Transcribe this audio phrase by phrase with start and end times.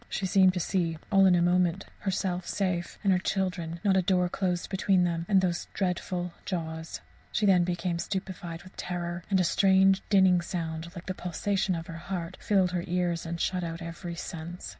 [0.09, 4.01] She seemed to see, all in a moment, herself safe, and her children not a
[4.01, 7.01] door closed between them and those dreadful jaws!
[7.31, 11.85] She then became stupefied with terror, and a strange, dinning sound, like the pulsation of
[11.85, 14.69] her heart, filled her ears and shut out every sense.